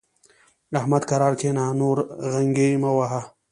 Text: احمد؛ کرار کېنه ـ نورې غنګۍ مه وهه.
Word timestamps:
احمد؛ 0.79 1.03
کرار 1.09 1.33
کېنه 1.39 1.63
ـ 1.73 1.77
نورې 1.79 2.03
غنګۍ 2.31 2.71
مه 2.81 2.91
وهه. 2.97 3.21